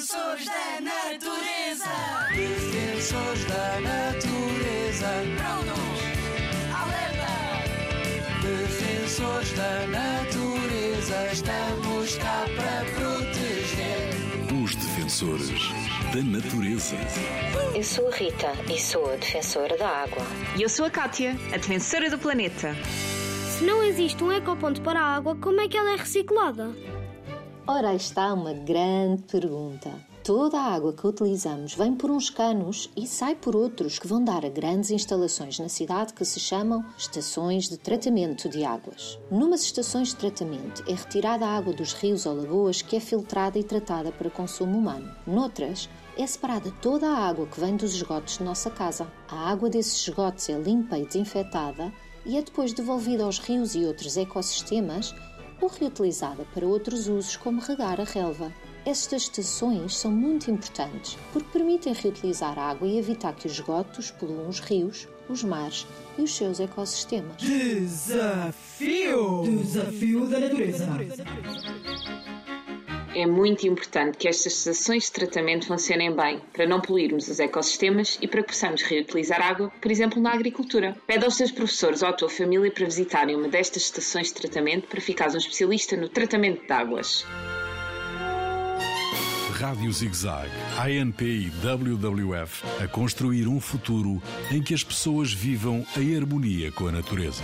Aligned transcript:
Defensores 0.00 0.46
da 0.46 0.80
natureza. 0.80 1.84
Defensores 2.34 3.44
da 3.44 3.80
natureza. 3.82 5.08
Prontos. 5.36 6.00
Alerta. 6.72 7.28
Defensores 8.40 9.52
da 9.52 9.86
natureza. 9.88 11.32
Estamos 11.34 12.16
cá 12.16 12.46
para 12.56 12.84
proteger. 12.94 14.64
Os 14.64 14.74
defensores 14.74 15.68
da 16.14 16.22
natureza. 16.22 16.96
Eu 17.74 17.84
sou 17.84 18.08
a 18.08 18.16
Rita 18.16 18.52
e 18.72 18.80
sou 18.80 19.12
a 19.12 19.16
defensora 19.16 19.76
da 19.76 19.86
água. 19.86 20.22
E 20.56 20.62
eu 20.62 20.68
sou 20.70 20.86
a 20.86 20.90
Kátia, 20.90 21.36
a 21.52 21.58
defensora 21.58 22.08
do 22.08 22.18
planeta. 22.18 22.74
Se 23.58 23.64
não 23.64 23.82
existe 23.82 24.24
um 24.24 24.32
ecoponto 24.32 24.80
para 24.80 24.98
a 24.98 25.16
água, 25.16 25.36
como 25.36 25.60
é 25.60 25.68
que 25.68 25.76
ela 25.76 25.92
é 25.92 25.96
reciclada? 25.96 26.74
Ora, 27.72 27.94
está 27.94 28.34
uma 28.34 28.52
grande 28.52 29.22
pergunta. 29.22 29.92
Toda 30.24 30.58
a 30.58 30.74
água 30.74 30.92
que 30.92 31.06
utilizamos 31.06 31.72
vem 31.72 31.94
por 31.94 32.10
uns 32.10 32.28
canos 32.28 32.90
e 32.96 33.06
sai 33.06 33.36
por 33.36 33.54
outros 33.54 33.96
que 33.96 34.08
vão 34.08 34.24
dar 34.24 34.44
a 34.44 34.48
grandes 34.48 34.90
instalações 34.90 35.56
na 35.60 35.68
cidade 35.68 36.12
que 36.12 36.24
se 36.24 36.40
chamam 36.40 36.84
estações 36.98 37.68
de 37.68 37.76
tratamento 37.76 38.48
de 38.48 38.64
águas. 38.64 39.20
Numas 39.30 39.62
estações 39.62 40.08
de 40.08 40.16
tratamento 40.16 40.82
é 40.88 40.94
retirada 40.94 41.46
a 41.46 41.56
água 41.56 41.72
dos 41.72 41.92
rios 41.92 42.26
ou 42.26 42.34
lagoas 42.34 42.82
que 42.82 42.96
é 42.96 43.00
filtrada 43.00 43.56
e 43.56 43.62
tratada 43.62 44.10
para 44.10 44.28
consumo 44.28 44.76
humano. 44.76 45.08
Noutras, 45.24 45.88
é 46.18 46.26
separada 46.26 46.72
toda 46.82 47.08
a 47.08 47.28
água 47.28 47.46
que 47.46 47.60
vem 47.60 47.76
dos 47.76 47.94
esgotos 47.94 48.38
de 48.38 48.42
nossa 48.42 48.68
casa. 48.68 49.06
A 49.28 49.48
água 49.48 49.70
desses 49.70 50.08
esgotos 50.08 50.48
é 50.48 50.58
limpa 50.58 50.98
e 50.98 51.06
desinfetada 51.06 51.92
e 52.26 52.36
é 52.36 52.42
depois 52.42 52.72
devolvida 52.72 53.22
aos 53.22 53.38
rios 53.38 53.76
e 53.76 53.84
outros 53.84 54.16
ecossistemas 54.16 55.14
ou 55.60 55.68
reutilizada 55.68 56.44
para 56.54 56.66
outros 56.66 57.08
usos, 57.08 57.36
como 57.36 57.60
regar 57.60 58.00
a 58.00 58.04
relva. 58.04 58.52
Estas 58.84 59.22
estações 59.22 59.96
são 59.96 60.10
muito 60.10 60.50
importantes 60.50 61.18
porque 61.32 61.48
permitem 61.52 61.92
reutilizar 61.92 62.58
a 62.58 62.70
água 62.70 62.88
e 62.88 62.98
evitar 62.98 63.34
que 63.34 63.46
os 63.46 63.52
esgotos 63.52 64.10
poluam 64.10 64.48
os 64.48 64.58
rios, 64.58 65.06
os 65.28 65.44
mares 65.44 65.86
e 66.16 66.22
os 66.22 66.34
seus 66.34 66.60
ecossistemas. 66.60 67.42
Desafio! 67.42 69.42
Desafio 69.42 70.26
da 70.26 70.40
natureza. 70.40 70.88
É 73.14 73.26
muito 73.26 73.66
importante 73.66 74.16
que 74.16 74.28
estas 74.28 74.58
estações 74.58 75.04
de 75.04 75.12
tratamento 75.12 75.66
funcionem 75.66 76.14
bem, 76.14 76.40
para 76.52 76.66
não 76.66 76.80
poluirmos 76.80 77.26
os 77.26 77.40
ecossistemas 77.40 78.16
e 78.22 78.28
para 78.28 78.42
que 78.42 78.48
possamos 78.48 78.82
reutilizar 78.82 79.42
água, 79.42 79.72
por 79.80 79.90
exemplo, 79.90 80.22
na 80.22 80.32
agricultura. 80.32 80.96
Pede 81.06 81.24
aos 81.24 81.36
teus 81.36 81.50
professores 81.50 82.02
ou 82.02 82.08
à 82.08 82.12
tua 82.12 82.28
família 82.28 82.70
para 82.70 82.84
visitarem 82.84 83.34
uma 83.34 83.48
destas 83.48 83.82
estações 83.84 84.28
de 84.28 84.34
tratamento 84.34 84.86
para 84.86 85.00
ficares 85.00 85.34
um 85.34 85.38
especialista 85.38 85.96
no 85.96 86.08
tratamento 86.08 86.64
de 86.64 86.72
águas. 86.72 87.26
Rádio 89.60 89.92
ZigZag, 89.92 90.48
ANP 90.78 91.22
e 91.22 91.50
WWF 91.50 92.64
a 92.82 92.88
construir 92.88 93.46
um 93.46 93.60
futuro 93.60 94.22
em 94.50 94.62
que 94.62 94.72
as 94.72 94.82
pessoas 94.82 95.32
vivam 95.32 95.84
em 95.98 96.16
harmonia 96.16 96.72
com 96.72 96.86
a 96.86 96.92
natureza. 96.92 97.42